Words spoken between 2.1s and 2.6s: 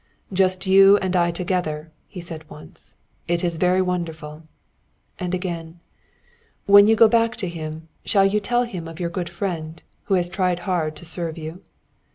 said